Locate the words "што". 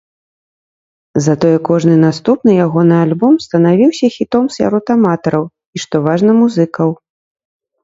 5.87-5.95